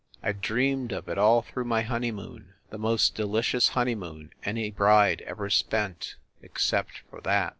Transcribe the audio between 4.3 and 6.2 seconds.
any bride ever spent